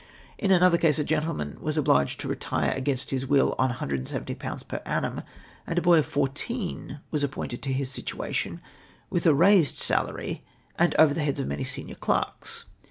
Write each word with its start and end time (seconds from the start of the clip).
In 0.39 0.49
anotlier 0.49 0.81
case 0.81 0.97
a 0.97 1.03
gentleman 1.03 1.59
was 1.61 1.77
obliged 1.77 2.19
to 2.21 2.27
retire 2.27 2.71
against 2.75 3.11
his 3.11 3.27
will 3.27 3.53
on 3.59 3.69
170/. 3.69 4.67
per 4.67 4.81
annum, 4.83 5.21
and 5.67 5.77
a 5.77 5.81
hoy 5.83 5.99
of 5.99 6.07
fourteen 6.07 7.01
was 7.11 7.23
appointed 7.23 7.61
to 7.61 7.71
his 7.71 7.91
situation 7.91 8.61
ivlih 9.13 9.27
a 9.27 9.33
raised 9.35 9.77
salary, 9.77 10.43
and 10.75 10.95
over 10.95 11.13
the 11.13 11.23
heads 11.23 11.39
of 11.39 11.45
many 11.45 11.63
senior 11.63 11.93
clerks. 11.93 12.65